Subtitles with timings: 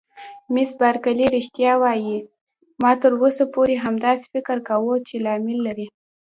[0.53, 2.17] مس بارکلي: رښتیا وایې؟
[2.81, 5.87] ما تر اوسه پورې همداسې فکر کاوه چې لامل لري.